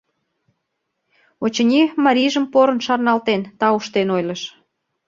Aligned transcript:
Очыни, 1.43 1.81
марийжым 2.05 2.45
порын 2.53 2.79
шарналтен, 2.85 3.41
тауштен 3.59 4.07
ойлыш. 4.15 4.41